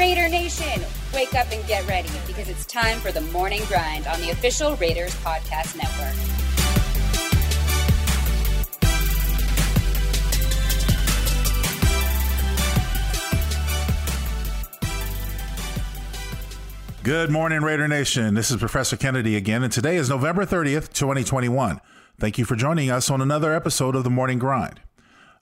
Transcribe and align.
Raider 0.00 0.30
Nation, 0.30 0.80
wake 1.12 1.34
up 1.34 1.52
and 1.52 1.62
get 1.66 1.86
ready 1.86 2.08
because 2.26 2.48
it's 2.48 2.64
time 2.64 2.98
for 3.00 3.12
the 3.12 3.20
morning 3.20 3.60
grind 3.68 4.06
on 4.06 4.18
the 4.22 4.30
official 4.30 4.74
Raiders 4.76 5.14
Podcast 5.16 5.76
Network. 5.76 6.14
Good 17.02 17.28
morning, 17.28 17.60
Raider 17.60 17.86
Nation. 17.86 18.32
This 18.32 18.50
is 18.50 18.56
Professor 18.56 18.96
Kennedy 18.96 19.36
again, 19.36 19.62
and 19.62 19.70
today 19.70 19.96
is 19.96 20.08
November 20.08 20.46
30th, 20.46 20.94
2021. 20.94 21.78
Thank 22.18 22.38
you 22.38 22.46
for 22.46 22.56
joining 22.56 22.90
us 22.90 23.10
on 23.10 23.20
another 23.20 23.54
episode 23.54 23.94
of 23.94 24.04
The 24.04 24.10
Morning 24.10 24.38
Grind. 24.38 24.80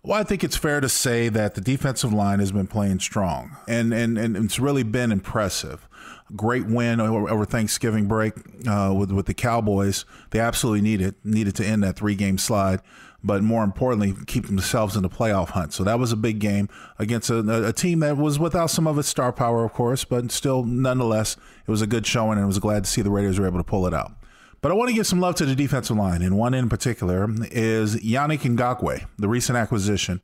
Well, 0.03 0.19
I 0.19 0.23
think 0.23 0.45
it's 0.45 0.57
fair 0.57 0.81
to 0.81 0.89
say 0.89 1.29
that 1.29 1.55
the 1.55 1.61
defensive 1.61 2.13
line 2.13 2.39
has 2.39 2.53
been 2.53 2.69
playing 2.69 3.01
strong, 3.01 3.57
and, 3.67 3.93
and, 3.93 4.17
and 4.17 4.37
it's 4.37 4.59
really 4.59 4.85
been 4.85 5.11
impressive. 5.11 5.89
Great 6.37 6.67
win 6.67 7.01
over, 7.01 7.29
over 7.29 7.45
Thanksgiving 7.45 8.07
break 8.07 8.35
uh, 8.67 8.95
with, 8.97 9.11
with 9.11 9.27
the 9.27 9.35
Cowboys. 9.35 10.05
They 10.31 10.39
absolutely 10.39 10.83
needed 10.83 11.15
needed 11.25 11.57
to 11.57 11.67
end 11.67 11.83
that 11.83 11.97
three 11.97 12.15
game 12.15 12.39
slide 12.39 12.81
but 13.23 13.43
more 13.43 13.65
importantly, 13.65 14.15
keep 14.27 14.47
themselves 14.47 14.95
in 14.97 15.03
the 15.03 15.09
playoff 15.09 15.51
hunt. 15.51 15.73
So 15.73 15.85
that 15.85 15.99
was 15.99 16.13
a 16.13 16.17
big 16.17 16.39
game 16.39 16.69
against 16.99 17.31
a, 17.31 17.67
a, 17.67 17.73
team 17.73 18.01
that 18.01 18.17
was 18.17 18.39
without 18.39 18.71
some 18.71 18.87
of 18.87 18.99
its 18.99 19.09
star 19.09 19.33
power, 19.33 19.65
of 19.65 19.73
course, 19.73 20.05
but 20.05 20.31
still, 20.31 20.65
nonetheless, 20.65 21.37
it 21.67 21.71
was 21.71 21.83
a 21.83 21.87
good 21.87 22.07
showing, 22.07 22.39
and 22.39 22.43
I 22.43 22.47
was 22.47 22.59
glad 22.59 22.85
to 22.85 22.91
see 22.91 23.03
the 23.03 23.11
Raiders 23.11 23.39
were 23.39 23.47
able 23.47 23.59
to 23.59 23.65
pull 23.65 23.87
it 23.87 23.95
out. 23.95 24.13
But 24.61 24.73
I 24.73 24.75
want 24.75 24.89
to 24.89 24.95
give 24.95 25.07
some 25.07 25.21
love 25.21 25.37
to 25.37 25.47
the 25.47 25.55
defensive 25.55 25.97
line, 25.97 26.21
and 26.21 26.37
one 26.37 26.53
in 26.53 26.69
particular 26.69 27.29
is 27.53 27.97
Yannick 27.97 28.41
Ngakoue, 28.41 29.07
the 29.17 29.29
recent 29.29 29.57
acquisition. 29.57 30.21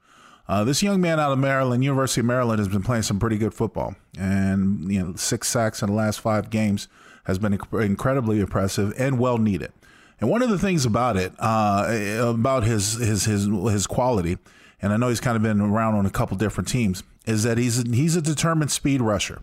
Uh, 0.48 0.64
this 0.64 0.82
young 0.82 1.00
man 1.00 1.20
out 1.20 1.32
of 1.32 1.38
Maryland, 1.38 1.84
University 1.84 2.20
of 2.20 2.26
Maryland, 2.26 2.58
has 2.58 2.68
been 2.68 2.82
playing 2.82 3.04
some 3.04 3.20
pretty 3.20 3.38
good 3.38 3.54
football, 3.54 3.94
and 4.18 4.92
you 4.92 5.02
know, 5.02 5.14
six 5.14 5.48
sacks 5.48 5.82
in 5.82 5.88
the 5.88 5.94
last 5.94 6.20
five 6.20 6.50
games 6.50 6.88
has 7.24 7.38
been 7.38 7.58
incredibly 7.72 8.40
impressive 8.40 8.92
and 8.98 9.18
well 9.18 9.38
needed. 9.38 9.72
And 10.20 10.28
one 10.28 10.42
of 10.42 10.50
the 10.50 10.58
things 10.58 10.84
about 10.84 11.16
it, 11.16 11.32
uh, 11.38 11.86
about 12.20 12.64
his 12.64 12.94
his 12.94 13.24
his 13.24 13.44
his 13.46 13.86
quality, 13.86 14.38
and 14.82 14.92
I 14.92 14.96
know 14.96 15.08
he's 15.08 15.20
kind 15.20 15.36
of 15.36 15.42
been 15.42 15.60
around 15.60 15.94
on 15.94 16.06
a 16.06 16.10
couple 16.10 16.36
different 16.36 16.68
teams, 16.68 17.04
is 17.24 17.44
that 17.44 17.56
he's 17.56 17.82
he's 17.88 18.16
a 18.16 18.22
determined 18.22 18.72
speed 18.72 19.00
rusher. 19.00 19.42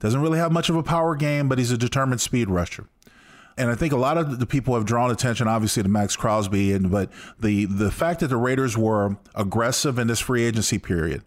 Doesn't 0.00 0.20
really 0.20 0.38
have 0.38 0.52
much 0.52 0.68
of 0.68 0.76
a 0.76 0.82
power 0.82 1.16
game, 1.16 1.48
but 1.48 1.58
he's 1.58 1.72
a 1.72 1.78
determined 1.78 2.20
speed 2.20 2.48
rusher. 2.48 2.86
And 3.58 3.70
I 3.70 3.74
think 3.74 3.92
a 3.92 3.96
lot 3.96 4.16
of 4.16 4.38
the 4.38 4.46
people 4.46 4.74
have 4.74 4.84
drawn 4.84 5.10
attention, 5.10 5.48
obviously, 5.48 5.82
to 5.82 5.88
Maxx 5.88 6.16
Crosby, 6.16 6.72
and 6.72 6.90
but 6.90 7.10
the 7.38 7.64
the 7.66 7.90
fact 7.90 8.20
that 8.20 8.28
the 8.28 8.36
Raiders 8.36 8.78
were 8.78 9.16
aggressive 9.34 9.98
in 9.98 10.06
this 10.06 10.20
free 10.20 10.44
agency 10.44 10.78
period 10.78 11.22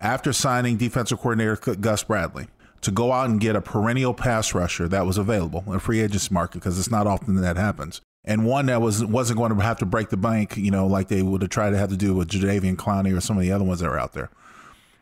after 0.00 0.32
signing 0.32 0.76
defensive 0.76 1.18
coordinator 1.18 1.56
Gus 1.76 2.02
Bradley 2.02 2.48
to 2.80 2.90
go 2.90 3.12
out 3.12 3.30
and 3.30 3.40
get 3.40 3.56
a 3.56 3.60
perennial 3.60 4.14
pass 4.14 4.54
rusher 4.54 4.86
that 4.88 5.06
was 5.06 5.18
available 5.18 5.64
in 5.66 5.74
a 5.74 5.80
free 5.80 6.00
agency 6.00 6.32
market 6.32 6.58
because 6.58 6.78
it's 6.78 6.90
not 6.90 7.06
often 7.06 7.34
that 7.40 7.56
happens 7.56 8.00
and 8.28 8.44
one 8.44 8.66
that 8.66 8.80
was 8.82 9.04
wasn't 9.04 9.38
going 9.38 9.56
to 9.56 9.62
have 9.62 9.78
to 9.78 9.86
break 9.86 10.10
the 10.10 10.16
bank, 10.16 10.56
you 10.56 10.70
know, 10.70 10.86
like 10.86 11.08
they 11.08 11.22
would 11.22 11.40
have 11.42 11.50
tried 11.50 11.70
to 11.70 11.78
have 11.78 11.88
to 11.88 11.96
do 11.96 12.14
with 12.14 12.28
Jadeveon 12.28 12.76
Clowney 12.76 13.16
or 13.16 13.20
some 13.20 13.36
of 13.36 13.42
the 13.42 13.50
other 13.50 13.64
ones 13.64 13.80
that 13.80 13.88
are 13.88 13.98
out 13.98 14.12
there. 14.12 14.30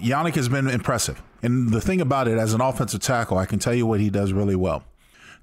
Yannick 0.01 0.37
has 0.37 0.49
been 0.49 0.69
impressive, 0.69 1.23
and 1.43 1.73
the 1.73 1.81
thing 1.81 2.01
about 2.01 2.29
it, 2.29 2.39
as 2.39 2.55
an 2.55 2.61
offensive 2.61 3.01
tackle, 3.01 3.37
I 3.37 3.47
can 3.47 3.59
tell 3.59 3.75
you 3.75 3.87
what 3.87 3.99
he 3.99 4.11
does 4.11 4.33
really 4.33 4.55
well. 4.55 4.85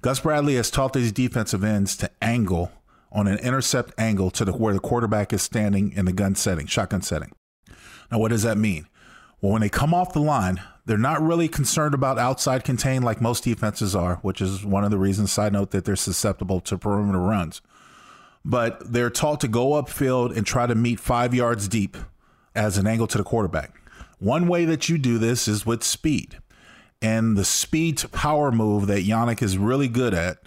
Gus 0.04 0.20
Bradley 0.20 0.56
has 0.56 0.70
taught 0.70 0.92
these 0.92 1.12
defensive 1.12 1.64
ends 1.64 1.96
to 1.96 2.10
angle 2.20 2.70
on 3.10 3.26
an 3.26 3.38
intercept 3.38 3.94
angle 3.96 4.30
to 4.32 4.44
the, 4.44 4.52
where 4.52 4.74
the 4.74 4.78
quarterback 4.78 5.32
is 5.32 5.40
standing 5.40 5.92
in 5.92 6.04
the 6.04 6.12
gun 6.12 6.34
setting, 6.34 6.66
shotgun 6.66 7.00
setting. 7.00 7.32
Now, 8.12 8.18
what 8.18 8.28
does 8.28 8.42
that 8.42 8.58
mean? 8.58 8.86
Well, 9.40 9.52
when 9.52 9.62
they 9.62 9.70
come 9.70 9.94
off 9.94 10.12
the 10.12 10.20
line, 10.20 10.60
they're 10.84 10.98
not 10.98 11.22
really 11.22 11.48
concerned 11.48 11.94
about 11.94 12.18
outside 12.18 12.64
contain 12.64 13.00
like 13.00 13.22
most 13.22 13.44
defenses 13.44 13.96
are, 13.96 14.16
which 14.16 14.42
is 14.42 14.62
one 14.62 14.84
of 14.84 14.90
the 14.90 14.98
reasons, 14.98 15.32
side 15.32 15.54
note, 15.54 15.70
that 15.70 15.86
they're 15.86 15.96
susceptible 15.96 16.60
to 16.60 16.76
perimeter 16.76 17.18
runs 17.18 17.62
but 18.44 18.92
they're 18.92 19.08
taught 19.08 19.40
to 19.40 19.48
go 19.48 19.70
upfield 19.70 20.36
and 20.36 20.44
try 20.44 20.66
to 20.66 20.74
meet 20.74 21.00
five 21.00 21.32
yards 21.32 21.66
deep 21.66 21.96
as 22.54 22.76
an 22.76 22.86
angle 22.86 23.06
to 23.06 23.16
the 23.16 23.24
quarterback. 23.24 23.74
One 24.18 24.48
way 24.48 24.66
that 24.66 24.88
you 24.88 24.98
do 24.98 25.16
this 25.18 25.48
is 25.48 25.64
with 25.64 25.82
speed. 25.82 26.38
And 27.02 27.36
the 27.36 27.44
speed 27.44 27.98
to 27.98 28.08
power 28.08 28.50
move 28.50 28.86
that 28.86 29.04
Yannick 29.04 29.42
is 29.42 29.58
really 29.58 29.88
good 29.88 30.14
at 30.14 30.38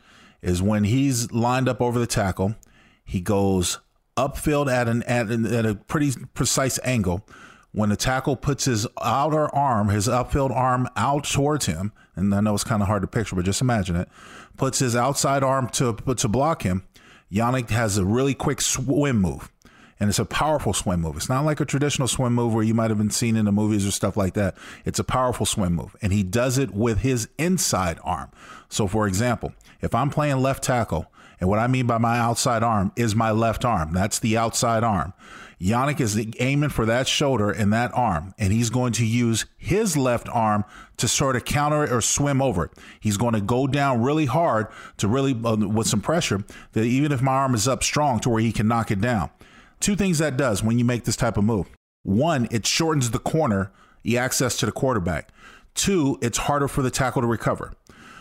is 0.42 0.62
when 0.62 0.84
he's 0.86 1.32
lined 1.32 1.70
up 1.70 1.82
over 1.82 2.00
the 2.00 2.08
tackle, 2.08 2.56
he 3.04 3.22
goes 3.22 3.80
upfield 4.16 4.72
at 4.72 4.88
an 4.88 5.04
at, 5.04 5.30
at 5.30 5.66
a 5.66 5.76
pretty 5.76 6.14
precise 6.34 6.80
angle. 6.84 7.26
When 7.72 7.90
the 7.90 7.96
tackle 7.96 8.36
puts 8.36 8.66
his 8.66 8.88
outer 9.02 9.54
arm, 9.54 9.90
his 9.90 10.08
upfield 10.08 10.50
arm 10.52 10.90
out 10.96 11.26
towards 11.26 11.68
him, 11.68 11.92
and 12.16 12.34
I 12.34 12.42
know 12.42 12.56
it's 12.56 12.64
kind 12.64 12.82
of 12.82 12.88
hard 12.88 13.04
to 13.04 13.08
picture, 13.08 13.36
but 13.36 13.46
just 13.46 13.62
imagine 13.62 13.96
it, 13.96 14.10
puts 14.56 14.80
his 14.80 14.96
outside 14.96 15.44
arm 15.44 15.70
to 15.74 15.94
to 15.94 16.28
block 16.28 16.64
him, 16.64 16.88
Yannick 17.32 17.70
has 17.70 17.98
a 17.98 18.06
really 18.06 18.34
quick 18.34 18.62
swim 18.62 19.22
move. 19.22 19.52
And 20.00 20.10
it's 20.10 20.20
a 20.20 20.26
powerful 20.26 20.74
swim 20.74 21.02
move. 21.02 21.16
It's 21.16 21.30
not 21.30 21.46
like 21.46 21.60
a 21.60 21.66
traditional 21.66 22.08
swim 22.08 22.34
move 22.34 22.54
where 22.54 22.64
you 22.64 22.74
might 22.74 22.92
have 22.92 22.98
been 22.98 23.10
seen 23.10 23.36
in 23.36 23.46
the 23.46 23.52
movies 23.52 23.88
or 23.88 23.92
stuff 23.92 24.16
like 24.16 24.34
that. 24.36 24.56
It's 24.86 25.00
a 25.00 25.04
powerful 25.04 25.46
swim 25.46 25.74
move. 25.74 25.96
And 26.02 26.14
he 26.14 26.24
does 26.24 26.58
it 26.58 26.72
with 26.72 27.00
his 27.00 27.30
inside 27.38 28.00
arm. 28.04 28.30
So, 28.70 28.88
for 28.88 29.08
example, 29.08 29.54
if 29.82 29.96
I'm 29.96 30.10
playing 30.10 30.38
left 30.38 30.64
tackle, 30.64 31.08
and 31.40 31.50
what 31.50 31.60
I 31.60 31.68
mean 31.68 31.86
by 31.86 31.98
my 31.98 32.18
outside 32.18 32.64
arm 32.64 32.92
is 32.96 33.16
my 33.16 33.32
left 33.32 33.64
arm, 33.64 33.94
that's 33.94 34.20
the 34.20 34.38
outside 34.38 34.84
arm. 34.84 35.14
Yannick 35.60 36.00
is 36.00 36.20
aiming 36.40 36.70
for 36.70 36.86
that 36.86 37.08
shoulder 37.08 37.50
and 37.50 37.74
that 37.74 37.92
arm, 37.96 38.34
and 38.38 38.54
he's 38.54 38.70
going 38.70 38.94
to 38.94 39.06
use 39.06 39.46
his 39.58 39.98
left 39.98 40.30
arm 40.30 40.64
to 40.98 41.08
sort 41.08 41.36
of 41.36 41.46
counter 41.46 41.84
it 41.84 41.92
or 41.92 42.00
swim 42.00 42.42
over 42.42 42.66
it. 42.66 42.72
He's 43.00 43.18
going 43.18 43.34
to 43.34 43.42
go 43.42 43.66
down 43.66 44.04
really 44.04 44.26
hard 44.26 44.68
to 44.98 45.08
really, 45.08 45.36
uh, 45.44 45.56
with 45.56 45.88
some 45.88 46.02
pressure, 46.02 46.44
that 46.74 46.84
even 46.84 47.12
if 47.12 47.22
my 47.22 47.32
arm 47.32 47.56
is 47.56 47.68
up 47.68 47.84
strong 47.84 48.20
to 48.22 48.30
where 48.30 48.42
he 48.42 48.52
can 48.52 48.68
knock 48.68 48.92
it 48.92 49.02
down. 49.02 49.32
Two 49.80 49.96
things 49.96 50.18
that 50.20 50.38
does 50.38 50.64
when 50.64 50.80
you 50.80 50.86
make 50.86 51.04
this 51.04 51.16
type 51.16 51.38
of 51.38 51.44
move. 51.44 51.68
One, 52.04 52.48
it 52.52 52.66
shortens 52.66 53.12
the 53.12 53.20
corner, 53.20 53.72
the 54.04 54.18
access 54.18 54.58
to 54.58 54.66
the 54.66 54.72
quarterback. 54.72 55.30
Two, 55.76 56.18
it's 56.22 56.38
harder 56.38 56.68
for 56.68 56.82
the 56.82 56.90
tackle 56.90 57.22
to 57.22 57.28
recover. 57.28 57.74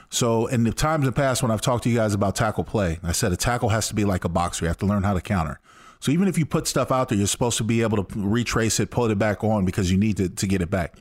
So, 0.08 0.46
in 0.46 0.64
the 0.64 0.72
times 0.72 1.02
in 1.02 1.06
the 1.06 1.12
past 1.12 1.42
when 1.42 1.50
I've 1.50 1.60
talked 1.60 1.84
to 1.84 1.90
you 1.90 1.96
guys 1.96 2.14
about 2.14 2.36
tackle 2.36 2.64
play, 2.64 3.00
I 3.02 3.12
said 3.12 3.32
a 3.32 3.36
tackle 3.36 3.70
has 3.70 3.88
to 3.88 3.94
be 3.94 4.04
like 4.04 4.24
a 4.24 4.28
boxer. 4.28 4.64
You 4.64 4.68
have 4.68 4.78
to 4.78 4.86
learn 4.86 5.02
how 5.02 5.14
to 5.14 5.20
counter. 5.20 5.58
So 6.00 6.12
even 6.12 6.28
if 6.28 6.38
you 6.38 6.46
put 6.46 6.68
stuff 6.68 6.92
out 6.92 7.08
there, 7.08 7.18
you're 7.18 7.26
supposed 7.26 7.58
to 7.58 7.64
be 7.64 7.82
able 7.82 8.04
to 8.04 8.06
retrace 8.18 8.78
it, 8.78 8.90
pull 8.90 9.10
it 9.10 9.18
back 9.18 9.42
on 9.42 9.64
because 9.64 9.90
you 9.90 9.98
need 9.98 10.16
to, 10.18 10.28
to 10.28 10.46
get 10.46 10.62
it 10.62 10.70
back. 10.70 10.96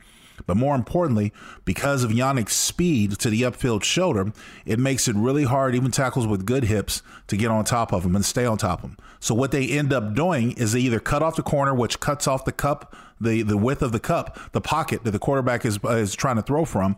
But 0.46 0.56
more 0.56 0.74
importantly, 0.74 1.32
because 1.64 2.04
of 2.04 2.10
Yannick's 2.12 2.54
speed 2.54 3.18
to 3.18 3.30
the 3.30 3.42
upfield 3.42 3.82
shoulder, 3.82 4.32
it 4.64 4.78
makes 4.78 5.08
it 5.08 5.16
really 5.16 5.44
hard, 5.44 5.74
even 5.74 5.90
tackles 5.90 6.26
with 6.26 6.46
good 6.46 6.64
hips, 6.64 7.02
to 7.26 7.36
get 7.36 7.50
on 7.50 7.64
top 7.64 7.92
of 7.92 8.04
him 8.04 8.14
and 8.14 8.24
stay 8.24 8.46
on 8.46 8.58
top 8.58 8.84
of 8.84 8.90
him. 8.90 8.96
So 9.18 9.34
what 9.34 9.50
they 9.50 9.66
end 9.68 9.92
up 9.92 10.14
doing 10.14 10.52
is 10.52 10.72
they 10.72 10.80
either 10.80 11.00
cut 11.00 11.22
off 11.22 11.36
the 11.36 11.42
corner, 11.42 11.74
which 11.74 12.00
cuts 12.00 12.28
off 12.28 12.44
the 12.44 12.52
cup, 12.52 12.94
the, 13.20 13.42
the 13.42 13.56
width 13.56 13.82
of 13.82 13.92
the 13.92 14.00
cup, 14.00 14.38
the 14.52 14.60
pocket 14.60 15.04
that 15.04 15.10
the 15.10 15.18
quarterback 15.18 15.64
is, 15.64 15.78
is 15.84 16.14
trying 16.14 16.36
to 16.36 16.42
throw 16.42 16.64
from, 16.64 16.96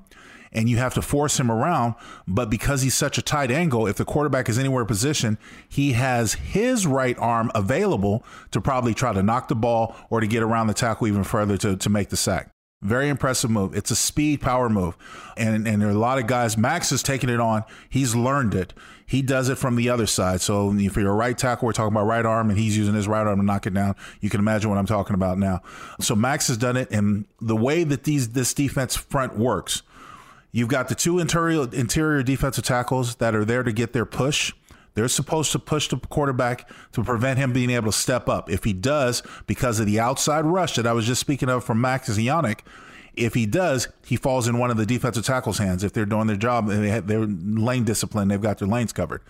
and 0.52 0.68
you 0.68 0.76
have 0.78 0.94
to 0.94 1.02
force 1.02 1.38
him 1.38 1.50
around. 1.50 1.94
But 2.26 2.50
because 2.50 2.82
he's 2.82 2.94
such 2.94 3.18
a 3.18 3.22
tight 3.22 3.50
angle, 3.50 3.86
if 3.86 3.96
the 3.96 4.04
quarterback 4.04 4.48
is 4.48 4.58
anywhere 4.58 4.84
positioned, 4.84 5.38
he 5.68 5.92
has 5.92 6.34
his 6.34 6.86
right 6.86 7.16
arm 7.18 7.50
available 7.54 8.24
to 8.50 8.60
probably 8.60 8.94
try 8.94 9.12
to 9.12 9.22
knock 9.22 9.48
the 9.48 9.54
ball 9.54 9.96
or 10.10 10.20
to 10.20 10.26
get 10.26 10.42
around 10.42 10.66
the 10.66 10.74
tackle 10.74 11.06
even 11.06 11.24
further 11.24 11.56
to, 11.58 11.76
to 11.76 11.88
make 11.88 12.08
the 12.08 12.16
sack. 12.16 12.50
Very 12.80 13.08
impressive 13.08 13.50
move. 13.50 13.76
It's 13.76 13.90
a 13.90 13.96
speed 13.96 14.40
power 14.40 14.68
move. 14.68 14.96
And 15.36 15.66
and 15.66 15.82
there 15.82 15.88
are 15.88 15.92
a 15.92 15.98
lot 15.98 16.18
of 16.18 16.26
guys. 16.28 16.56
Maxx 16.56 16.92
is 16.92 17.02
taking 17.02 17.28
it 17.28 17.40
on. 17.40 17.64
He's 17.88 18.14
learned 18.14 18.54
it. 18.54 18.72
He 19.04 19.20
does 19.20 19.48
it 19.48 19.56
from 19.56 19.74
the 19.74 19.88
other 19.88 20.06
side. 20.06 20.40
So 20.40 20.72
if 20.74 20.96
you're 20.96 21.10
a 21.10 21.14
right 21.14 21.36
tackle, 21.36 21.66
we're 21.66 21.72
talking 21.72 21.94
about 21.94 22.06
right 22.06 22.24
arm, 22.24 22.50
and 22.50 22.58
he's 22.58 22.76
using 22.76 22.94
his 22.94 23.08
right 23.08 23.26
arm 23.26 23.38
to 23.38 23.44
knock 23.44 23.66
it 23.66 23.74
down. 23.74 23.96
You 24.20 24.30
can 24.30 24.38
imagine 24.38 24.70
what 24.70 24.78
I'm 24.78 24.86
talking 24.86 25.14
about 25.14 25.38
now. 25.38 25.62
So 26.00 26.14
Maxx 26.14 26.48
has 26.48 26.56
done 26.56 26.76
it, 26.76 26.90
and 26.92 27.24
the 27.40 27.56
way 27.56 27.84
that 27.84 28.04
these 28.04 28.28
this 28.30 28.54
defense 28.54 28.96
front 28.96 29.36
works, 29.36 29.82
You've 30.50 30.68
got 30.68 30.88
the 30.88 30.94
two 30.94 31.18
interior 31.18 31.68
interior 31.72 32.22
defensive 32.22 32.64
tackles 32.64 33.16
that 33.16 33.34
are 33.34 33.44
there 33.44 33.62
to 33.62 33.72
get 33.72 33.92
their 33.92 34.06
push. 34.06 34.52
They're 34.98 35.06
supposed 35.06 35.52
to 35.52 35.60
push 35.60 35.86
the 35.86 35.96
quarterback 35.96 36.68
to 36.92 37.04
prevent 37.04 37.38
him 37.38 37.52
being 37.52 37.70
able 37.70 37.92
to 37.92 37.96
step 37.96 38.28
up. 38.28 38.50
If 38.50 38.64
he 38.64 38.72
does, 38.72 39.22
because 39.46 39.78
of 39.78 39.86
the 39.86 40.00
outside 40.00 40.44
rush 40.44 40.74
that 40.74 40.88
I 40.88 40.92
was 40.92 41.06
just 41.06 41.20
speaking 41.20 41.48
of 41.48 41.62
from 41.62 41.80
Maxx 41.80 42.08
Yannick, 42.08 42.60
if 43.14 43.34
he 43.34 43.46
does, 43.46 43.86
he 44.04 44.16
falls 44.16 44.48
in 44.48 44.58
one 44.58 44.72
of 44.72 44.76
the 44.76 44.86
defensive 44.86 45.24
tackles' 45.24 45.58
hands. 45.58 45.84
If 45.84 45.92
they're 45.92 46.04
doing 46.04 46.26
their 46.26 46.36
job 46.36 46.68
and 46.68 46.82
they 46.82 46.88
have 46.88 47.06
their 47.06 47.26
lane 47.26 47.84
discipline, 47.84 48.26
they've 48.26 48.40
got 48.40 48.58
their 48.58 48.66
lanes 48.66 48.92
covered. 48.92 49.22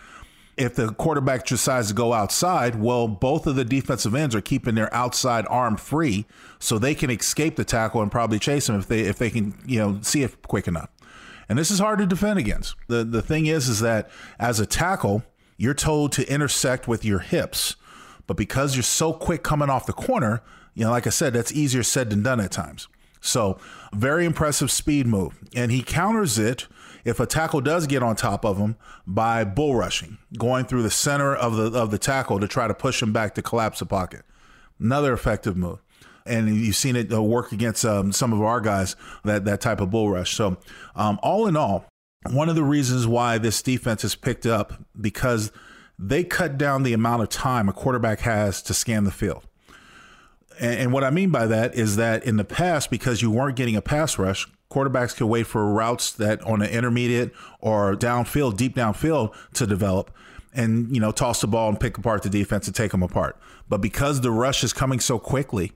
If 0.56 0.74
the 0.74 0.92
quarterback 0.94 1.44
decides 1.44 1.88
to 1.88 1.94
go 1.94 2.14
outside, 2.14 2.76
well, 2.76 3.06
both 3.06 3.46
of 3.46 3.54
the 3.54 3.64
defensive 3.64 4.14
ends 4.14 4.34
are 4.34 4.40
keeping 4.40 4.74
their 4.74 4.92
outside 4.94 5.44
arm 5.50 5.76
free, 5.76 6.24
so 6.58 6.78
they 6.78 6.94
can 6.94 7.10
escape 7.10 7.56
the 7.56 7.64
tackle 7.64 8.00
and 8.00 8.10
probably 8.10 8.38
chase 8.38 8.70
him 8.70 8.76
if 8.76 8.88
they 8.88 9.00
if 9.00 9.18
they 9.18 9.28
can 9.28 9.54
you 9.66 9.78
know 9.78 9.98
see 10.00 10.22
it 10.22 10.42
quick 10.48 10.66
enough. 10.66 10.88
And 11.48 11.58
this 11.58 11.70
is 11.70 11.78
hard 11.78 11.98
to 12.00 12.06
defend 12.06 12.38
against. 12.38 12.74
The 12.88 13.04
the 13.04 13.22
thing 13.22 13.46
is 13.46 13.68
is 13.68 13.80
that 13.80 14.10
as 14.38 14.60
a 14.60 14.66
tackle, 14.66 15.22
you're 15.58 15.74
told 15.74 16.12
to 16.12 16.32
intersect 16.32 16.88
with 16.88 17.04
your 17.04 17.18
hips. 17.18 17.76
But 18.26 18.36
because 18.36 18.76
you're 18.76 18.82
so 18.82 19.12
quick 19.12 19.42
coming 19.42 19.68
off 19.68 19.86
the 19.86 19.92
corner, 19.92 20.42
you 20.74 20.84
know, 20.84 20.90
like 20.90 21.06
I 21.06 21.10
said, 21.10 21.34
that's 21.34 21.52
easier 21.52 21.82
said 21.82 22.08
than 22.08 22.22
done 22.22 22.40
at 22.40 22.52
times. 22.52 22.88
So, 23.20 23.58
very 23.92 24.24
impressive 24.24 24.70
speed 24.70 25.06
move. 25.06 25.36
And 25.54 25.72
he 25.72 25.82
counters 25.82 26.38
it 26.38 26.68
if 27.04 27.18
a 27.18 27.26
tackle 27.26 27.60
does 27.60 27.88
get 27.88 28.02
on 28.02 28.14
top 28.14 28.44
of 28.44 28.58
him 28.58 28.76
by 29.06 29.42
bull 29.42 29.74
rushing, 29.74 30.18
going 30.38 30.66
through 30.66 30.82
the 30.82 30.90
center 30.90 31.34
of 31.34 31.56
the 31.56 31.76
of 31.76 31.90
the 31.90 31.98
tackle 31.98 32.38
to 32.38 32.46
try 32.46 32.68
to 32.68 32.74
push 32.74 33.02
him 33.02 33.12
back 33.12 33.34
to 33.34 33.42
collapse 33.42 33.80
the 33.80 33.86
pocket. 33.86 34.22
Another 34.78 35.12
effective 35.12 35.56
move. 35.56 35.82
And 36.24 36.54
you've 36.54 36.76
seen 36.76 36.94
it 36.94 37.12
uh, 37.12 37.22
work 37.22 37.52
against 37.52 37.84
um, 37.84 38.12
some 38.12 38.32
of 38.32 38.40
our 38.42 38.60
guys 38.60 38.94
that 39.24 39.46
that 39.46 39.60
type 39.60 39.80
of 39.80 39.90
bull 39.90 40.10
rush. 40.10 40.36
So, 40.36 40.58
um, 40.94 41.18
all 41.22 41.48
in 41.48 41.56
all, 41.56 41.86
one 42.26 42.48
of 42.48 42.54
the 42.54 42.64
reasons 42.64 43.06
why 43.06 43.38
this 43.38 43.62
defense 43.62 44.02
has 44.02 44.14
picked 44.14 44.46
up 44.46 44.84
because 45.00 45.52
they 45.98 46.24
cut 46.24 46.58
down 46.58 46.82
the 46.82 46.92
amount 46.92 47.22
of 47.22 47.28
time 47.28 47.68
a 47.68 47.72
quarterback 47.72 48.20
has 48.20 48.62
to 48.62 48.74
scan 48.74 49.04
the 49.04 49.10
field. 49.10 49.44
And, 50.60 50.80
and 50.80 50.92
what 50.92 51.04
I 51.04 51.10
mean 51.10 51.30
by 51.30 51.46
that 51.46 51.74
is 51.74 51.96
that 51.96 52.24
in 52.24 52.36
the 52.36 52.44
past, 52.44 52.90
because 52.90 53.22
you 53.22 53.30
weren't 53.30 53.56
getting 53.56 53.76
a 53.76 53.82
pass 53.82 54.18
rush, 54.18 54.46
quarterbacks 54.70 55.16
could 55.16 55.26
wait 55.26 55.46
for 55.46 55.72
routes 55.72 56.12
that 56.12 56.42
on 56.42 56.62
an 56.62 56.70
intermediate 56.70 57.32
or 57.60 57.94
downfield, 57.94 58.56
deep 58.56 58.76
downfield 58.76 59.34
to 59.54 59.66
develop 59.66 60.10
and, 60.52 60.94
you 60.94 61.00
know, 61.00 61.12
toss 61.12 61.40
the 61.40 61.46
ball 61.46 61.68
and 61.68 61.78
pick 61.78 61.96
apart 61.98 62.22
the 62.22 62.30
defense 62.30 62.66
and 62.66 62.74
take 62.74 62.90
them 62.90 63.02
apart. 63.02 63.38
But 63.68 63.78
because 63.78 64.20
the 64.20 64.30
rush 64.30 64.64
is 64.64 64.72
coming 64.72 65.00
so 65.00 65.18
quickly, 65.18 65.72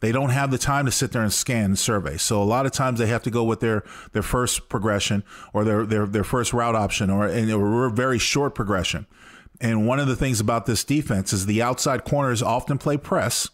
they 0.00 0.12
don't 0.12 0.30
have 0.30 0.50
the 0.50 0.58
time 0.58 0.84
to 0.86 0.92
sit 0.92 1.12
there 1.12 1.22
and 1.22 1.32
scan 1.32 1.64
and 1.64 1.78
survey. 1.78 2.16
So 2.16 2.42
a 2.42 2.44
lot 2.44 2.66
of 2.66 2.72
times 2.72 2.98
they 2.98 3.06
have 3.06 3.22
to 3.22 3.30
go 3.30 3.44
with 3.44 3.60
their 3.60 3.82
their 4.12 4.22
first 4.22 4.68
progression 4.68 5.24
or 5.52 5.64
their 5.64 5.86
their 5.86 6.06
their 6.06 6.24
first 6.24 6.52
route 6.52 6.74
option 6.74 7.10
or 7.10 7.26
a 7.26 7.90
very 7.90 8.18
short 8.18 8.54
progression. 8.54 9.06
And 9.60 9.86
one 9.86 9.98
of 9.98 10.06
the 10.06 10.16
things 10.16 10.38
about 10.38 10.66
this 10.66 10.84
defense 10.84 11.32
is 11.32 11.46
the 11.46 11.62
outside 11.62 12.04
corners 12.04 12.42
often 12.42 12.76
play 12.76 12.98
press 12.98 13.48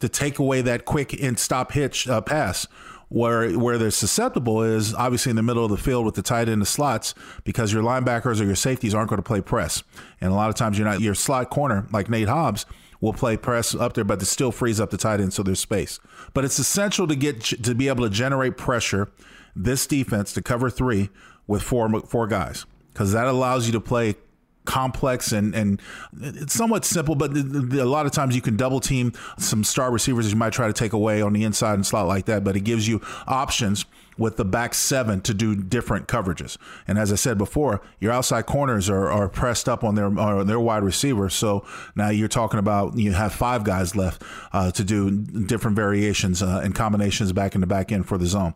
to 0.00 0.08
take 0.08 0.38
away 0.38 0.60
that 0.62 0.84
quick 0.84 1.12
and 1.22 1.38
stop 1.38 1.72
hitch 1.72 2.08
uh, 2.08 2.20
pass. 2.20 2.66
Where 3.08 3.52
where 3.52 3.78
they're 3.78 3.92
susceptible 3.92 4.64
is 4.64 4.92
obviously 4.92 5.30
in 5.30 5.36
the 5.36 5.42
middle 5.44 5.64
of 5.64 5.70
the 5.70 5.76
field 5.76 6.04
with 6.04 6.16
the 6.16 6.22
tight 6.22 6.48
end 6.48 6.60
the 6.60 6.66
slots 6.66 7.14
because 7.44 7.72
your 7.72 7.84
linebackers 7.84 8.40
or 8.40 8.44
your 8.44 8.56
safeties 8.56 8.96
aren't 8.96 9.10
going 9.10 9.18
to 9.18 9.26
play 9.26 9.40
press, 9.40 9.84
and 10.20 10.32
a 10.32 10.34
lot 10.34 10.48
of 10.48 10.56
times 10.56 10.76
you're 10.76 10.88
not 10.88 11.00
your 11.00 11.14
slot 11.14 11.48
corner 11.48 11.86
like 11.92 12.10
Nate 12.10 12.26
Hobbs 12.26 12.66
will 13.00 13.12
play 13.12 13.36
press 13.36 13.74
up 13.74 13.94
there, 13.94 14.04
but 14.04 14.20
it 14.22 14.26
still 14.26 14.52
frees 14.52 14.80
up 14.80 14.90
the 14.90 14.96
tight 14.96 15.20
end 15.20 15.32
so 15.32 15.42
there's 15.42 15.60
space. 15.60 16.00
But 16.34 16.44
it's 16.44 16.58
essential 16.58 17.06
to 17.06 17.16
get 17.16 17.40
to 17.42 17.74
be 17.74 17.88
able 17.88 18.04
to 18.04 18.10
generate 18.10 18.56
pressure. 18.56 19.08
This 19.54 19.86
defense 19.86 20.32
to 20.34 20.42
cover 20.42 20.68
three 20.68 21.10
with 21.46 21.62
four 21.62 21.88
four 22.02 22.26
guys 22.26 22.66
because 22.92 23.12
that 23.12 23.26
allows 23.26 23.66
you 23.66 23.72
to 23.72 23.80
play 23.80 24.16
complex 24.66 25.32
and 25.32 25.54
and 25.54 25.80
somewhat 26.50 26.84
simple, 26.84 27.14
but 27.14 27.34
a 27.34 27.84
lot 27.84 28.06
of 28.06 28.12
times 28.12 28.34
you 28.34 28.42
can 28.42 28.56
double 28.56 28.80
team 28.80 29.12
some 29.38 29.64
star 29.64 29.90
receivers 29.90 30.30
you 30.30 30.36
might 30.36 30.52
try 30.52 30.66
to 30.66 30.72
take 30.72 30.92
away 30.92 31.22
on 31.22 31.32
the 31.32 31.44
inside 31.44 31.74
and 31.74 31.86
slot 31.86 32.06
like 32.06 32.26
that. 32.26 32.44
But 32.44 32.56
it 32.56 32.60
gives 32.60 32.86
you 32.86 33.00
options 33.26 33.86
with 34.18 34.36
the 34.36 34.44
back 34.44 34.74
seven 34.74 35.20
to 35.20 35.34
do 35.34 35.54
different 35.54 36.08
coverages. 36.08 36.56
And 36.88 36.98
as 36.98 37.12
I 37.12 37.16
said 37.16 37.38
before, 37.38 37.82
your 38.00 38.12
outside 38.12 38.46
corners 38.46 38.88
are, 38.88 39.10
are 39.10 39.28
pressed 39.28 39.68
up 39.68 39.84
on 39.84 39.94
their 39.94 40.06
on 40.18 40.46
their 40.46 40.60
wide 40.60 40.82
receivers. 40.82 41.34
So 41.34 41.64
now 41.94 42.10
you're 42.10 42.28
talking 42.28 42.58
about 42.58 42.96
you 42.96 43.12
have 43.12 43.32
five 43.32 43.64
guys 43.64 43.96
left 43.96 44.22
uh, 44.52 44.70
to 44.72 44.84
do 44.84 45.10
different 45.10 45.76
variations 45.76 46.42
uh, 46.42 46.60
and 46.62 46.74
combinations 46.74 47.32
back 47.32 47.54
in 47.54 47.60
the 47.60 47.66
back 47.66 47.92
end 47.92 48.06
for 48.06 48.18
the 48.18 48.26
zone 48.26 48.54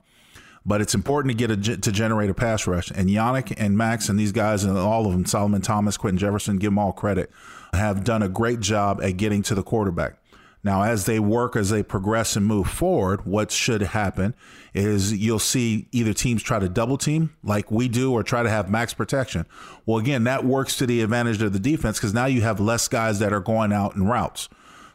but 0.65 0.81
it's 0.81 0.95
important 0.95 1.33
to 1.33 1.37
get 1.37 1.51
a, 1.51 1.77
to 1.77 1.93
generate 1.93 2.31
a 2.31 2.35
pass 2.35 2.67
rush. 2.67 2.91
And 2.91 3.09
Yannick 3.09 3.55
and 3.57 3.77
Maxx 3.77 4.09
and 4.09 4.19
these 4.19 4.33
guys 4.33 4.65
and 4.65 4.77
all 4.77 5.07
of 5.07 5.13
them, 5.13 5.25
Solomon 5.25 5.63
Thomas, 5.63 5.97
Quinton 5.97 6.19
Jefferson, 6.19 6.59
give 6.59 6.69
them 6.71 6.79
all 6.79 6.93
credit, 6.93 7.31
have 7.73 8.05
done 8.05 8.23
a 8.23 8.29
great 8.29 8.61
job 8.61 9.01
at 9.03 9.17
getting 9.17 9.43
to 9.43 9.55
the 9.55 9.63
quarterback. 9.63 10.17
Now, 10.63 10.83
as 10.83 11.07
they 11.07 11.19
work, 11.19 11.57
as 11.57 11.71
they 11.71 11.83
progress 11.83 12.37
and 12.37 12.45
move 12.45 12.69
forward, 12.69 13.25
what 13.25 13.51
should 13.51 13.81
happen 13.81 14.35
is 14.75 15.17
you'll 15.17 15.39
see 15.39 15.89
either 15.91 16.13
teams 16.13 16.43
try 16.43 16.59
to 16.59 16.69
double 16.69 16.99
team 16.99 17.35
like 17.43 17.71
we 17.71 17.89
do 17.89 18.13
or 18.13 18.23
try 18.23 18.43
to 18.43 18.51
have 18.51 18.71
max 18.71 18.93
protection. 18.93 19.47
Well, 19.87 19.99
again, 19.99 20.25
that 20.25 20.45
works 20.45 20.77
to 20.77 20.87
the 20.87 21.01
advantage 21.01 21.41
of 21.41 21.55
the 21.55 21.59
defense 21.59 21.99
because 21.99 22.13
now 22.13 22.27
you 22.27 22.43
have 22.43 22.61
less 22.61 22.89
guys 22.89 23.21
that 23.21 23.33
are 23.33 23.41
going 23.41 23.73
out 23.73 23.97
in 23.97 24.07
routes 24.07 24.51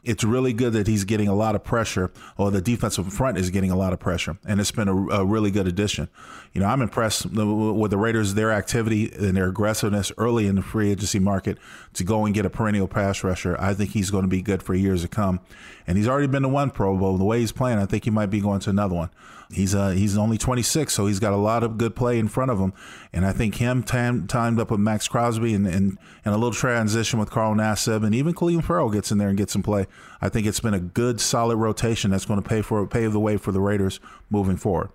it's 0.06 0.24
really 0.24 0.54
good 0.54 0.74
that 0.74 0.88
he's 0.88 1.04
getting 1.04 1.28
a 1.28 1.36
lot 1.36 1.56
of 1.56 1.64
pressure, 1.64 2.12
or 2.38 2.52
the 2.52 2.62
defensive 2.62 3.12
front 3.12 3.38
is 3.38 3.50
getting 3.50 3.72
a 3.72 3.76
lot 3.76 3.92
of 3.92 4.00
pressure, 4.00 4.38
and 4.48 4.60
it's 4.60 4.72
been 4.72 4.88
a, 4.88 4.96
a 5.10 5.26
really 5.26 5.52
good 5.52 5.68
addition. 5.68 6.08
You 6.54 6.62
know, 6.62 6.68
I'm 6.68 6.82
impressed 6.82 7.26
with 7.26 7.92
the 7.92 7.98
Raiders, 7.98 8.34
their 8.36 8.52
activity 8.52 9.12
and 9.12 9.36
their 9.36 9.50
aggressiveness 9.50 10.12
early 10.18 10.48
in 10.48 10.56
the 10.56 10.62
free 10.62 10.92
agency 10.92 11.20
market 11.20 11.58
to 11.94 12.04
go 12.04 12.26
and 12.26 12.34
get 12.34 12.46
a 12.46 12.50
perennial 12.50 12.88
pass 12.88 13.24
rusher. 13.24 13.58
I 13.60 13.74
think 13.74 13.92
he's 13.92 14.12
going 14.12 14.24
to 14.24 14.30
be 14.30 14.42
good 14.42 14.64
for 14.64 14.74
years 14.74 15.02
to 15.02 15.08
come, 15.08 15.40
and 15.88 15.98
he's 15.98 16.08
already 16.08 16.28
been 16.28 16.44
to 16.44 16.50
one 16.50 16.70
Pro 16.70 16.98
Bowl. 16.98 17.18
The 17.18 17.26
way 17.26 17.40
he's 17.40 17.52
playing, 17.52 17.80
I 17.80 17.86
think 17.86 18.06
he 18.06 18.12
might 18.12 18.28
be 18.28 18.40
going 18.40 18.60
to 18.62 18.70
another 18.70 18.96
one. 18.96 19.10
He's 19.52 19.76
uh 19.76 19.90
he's 19.90 20.18
only 20.18 20.38
26, 20.38 20.94
so 20.94 21.06
he's 21.06 21.20
got 21.20 21.34
a 21.34 21.38
lot 21.38 21.64
of 21.64 21.78
good 21.78 21.96
play 21.96 22.18
in 22.18 22.28
front 22.28 22.52
of 22.52 22.60
him, 22.60 22.74
and 23.14 23.26
I 23.26 23.32
think 23.32 23.56
him 23.56 23.84
time, 23.84 24.28
timed 24.28 24.60
up 24.60 24.72
with 24.72 24.80
Maxx 24.80 25.08
Crosby 25.08 25.54
and, 25.54 25.68
and 25.68 25.98
and 26.24 26.34
a 26.34 26.38
little 26.38 26.52
transition 26.52 27.20
with 27.20 27.30
Carl 27.30 27.54
Nassib 27.56 28.04
and 28.04 28.16
even 28.16 28.34
Clelin 28.34 28.64
Ferrell 28.64 28.90
gets 28.90 29.12
in 29.12 29.18
there 29.18 29.30
and 29.30 29.38
gets 29.38 29.54
some 29.54 29.64
play. 29.64 29.86
I 30.22 30.30
think 30.30 30.48
it's 30.48 30.60
been 30.60 30.74
a 30.74 30.80
good 30.80 31.22
solid 31.22 31.58
rotation 31.58 32.12
that's 32.12 32.26
going 32.26 32.42
to 32.42 32.48
pay 32.48 32.62
for 32.62 32.86
pave 32.88 33.14
the 33.14 33.20
way 33.20 33.38
for 33.38 33.52
the 33.52 33.62
Raiders 33.62 34.00
moving 34.30 34.58
forward. 34.58 34.90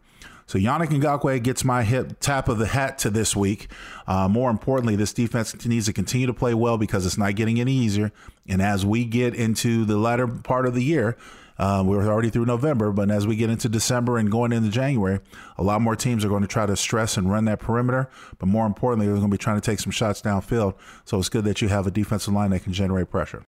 So 0.50 0.58
Yannick 0.58 0.88
Ngakoue 0.88 1.40
gets 1.44 1.64
my 1.64 1.84
hit 1.84 2.20
tap 2.20 2.48
of 2.48 2.58
the 2.58 2.66
hat 2.66 2.98
to 2.98 3.10
this 3.10 3.36
week. 3.36 3.68
Uh, 4.08 4.28
more 4.28 4.50
importantly, 4.50 4.96
this 4.96 5.12
defense 5.12 5.64
needs 5.64 5.86
to 5.86 5.92
continue 5.92 6.26
to 6.26 6.34
play 6.34 6.54
well 6.54 6.76
because 6.76 7.06
it's 7.06 7.16
not 7.16 7.36
getting 7.36 7.60
any 7.60 7.72
easier. 7.72 8.10
And 8.48 8.60
as 8.60 8.84
we 8.84 9.04
get 9.04 9.36
into 9.36 9.84
the 9.84 9.96
latter 9.96 10.26
part 10.26 10.66
of 10.66 10.74
the 10.74 10.82
year, 10.82 11.16
uh, 11.60 11.82
we're 11.84 12.06
already 12.06 12.30
through 12.30 12.46
November, 12.46 12.90
but 12.90 13.10
as 13.10 13.26
we 13.26 13.36
get 13.36 13.50
into 13.50 13.68
December 13.68 14.16
and 14.16 14.30
going 14.30 14.50
into 14.50 14.70
January, 14.70 15.20
a 15.58 15.62
lot 15.62 15.82
more 15.82 15.94
teams 15.94 16.24
are 16.24 16.28
going 16.30 16.40
to 16.40 16.48
try 16.48 16.64
to 16.64 16.74
stress 16.74 17.18
and 17.18 17.30
run 17.30 17.44
that 17.44 17.60
perimeter. 17.60 18.08
But 18.38 18.46
more 18.46 18.64
importantly, 18.64 19.04
they're 19.04 19.16
going 19.16 19.30
to 19.30 19.30
be 19.30 19.36
trying 19.36 19.60
to 19.60 19.60
take 19.60 19.78
some 19.78 19.92
shots 19.92 20.22
downfield. 20.22 20.74
So 21.04 21.18
it's 21.18 21.28
good 21.28 21.44
that 21.44 21.60
you 21.60 21.68
have 21.68 21.86
a 21.86 21.90
defensive 21.90 22.32
line 22.32 22.48
that 22.52 22.60
can 22.60 22.72
generate 22.72 23.10
pressure. 23.10 23.44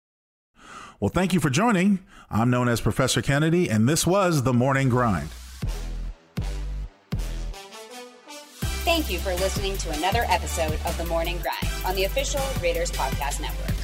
Well, 0.99 1.07
thank 1.07 1.33
you 1.33 1.39
for 1.39 1.49
joining. 1.49 1.99
I'm 2.29 2.49
known 2.49 2.67
as 2.67 2.81
Professor 2.81 3.21
Kennedy, 3.21 3.69
and 3.69 3.87
this 3.87 4.05
was 4.05 4.43
The 4.43 4.53
Morning 4.53 4.89
Grind. 4.89 5.29
Thank 8.83 9.09
you 9.09 9.19
for 9.19 9.33
listening 9.35 9.77
to 9.77 9.91
another 9.91 10.25
episode 10.27 10.73
of 10.85 10.97
The 10.97 11.05
Morning 11.05 11.39
Grind 11.39 11.73
on 11.85 11.95
the 11.95 12.03
official 12.03 12.41
Raiders 12.61 12.91
Podcast 12.91 13.39
Network. 13.39 13.80